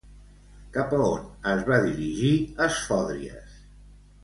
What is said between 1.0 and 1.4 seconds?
on